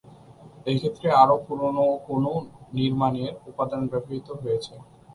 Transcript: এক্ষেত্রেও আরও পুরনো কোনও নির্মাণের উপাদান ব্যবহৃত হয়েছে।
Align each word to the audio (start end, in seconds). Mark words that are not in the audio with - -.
এক্ষেত্রেও 0.65 1.17
আরও 1.21 1.35
পুরনো 1.45 1.85
কোনও 2.07 2.33
নির্মাণের 2.73 3.31
উপাদান 3.49 3.81
ব্যবহৃত 3.91 4.27
হয়েছে। 4.41 4.73